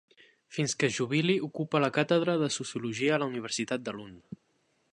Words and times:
Fins 0.55 0.73
que 0.83 0.87
es 0.91 0.95
jubili, 1.01 1.35
ocupa 1.47 1.81
la 1.83 1.91
càtedra 1.97 2.35
de 2.45 2.49
Sociologia 2.55 3.15
a 3.19 3.23
la 3.25 3.29
Universitat 3.35 3.85
de 3.91 3.95
Lund. 3.99 4.41